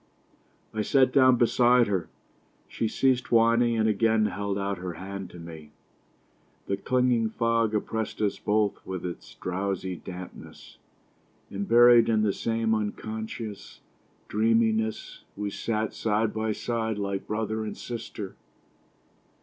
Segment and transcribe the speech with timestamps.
[0.73, 2.09] I sat down beside her;
[2.67, 5.73] she ceased whining, and again held out her hand to me.
[6.65, 10.79] The clinging fog oppressed us both with its drowsy dampness;
[11.51, 13.81] and buried in the same un 318 POEMS IN PROSE conscious
[14.27, 18.33] dreaminess, we sat side by side like brother and sister.